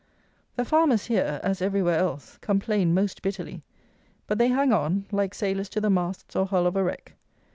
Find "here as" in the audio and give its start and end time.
1.05-1.61